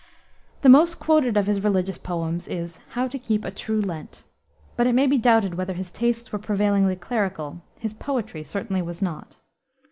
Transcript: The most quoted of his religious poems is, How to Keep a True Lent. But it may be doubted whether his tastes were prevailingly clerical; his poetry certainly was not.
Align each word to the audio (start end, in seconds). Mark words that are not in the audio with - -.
The 0.63 0.67
most 0.67 0.99
quoted 0.99 1.37
of 1.37 1.45
his 1.45 1.61
religious 1.63 1.99
poems 1.99 2.47
is, 2.47 2.79
How 2.93 3.07
to 3.07 3.19
Keep 3.19 3.45
a 3.45 3.51
True 3.51 3.79
Lent. 3.79 4.23
But 4.75 4.87
it 4.87 4.93
may 4.95 5.05
be 5.05 5.19
doubted 5.19 5.53
whether 5.53 5.73
his 5.73 5.91
tastes 5.91 6.31
were 6.31 6.39
prevailingly 6.39 6.95
clerical; 6.95 7.61
his 7.77 7.93
poetry 7.93 8.43
certainly 8.43 8.81
was 8.81 9.03
not. 9.03 9.35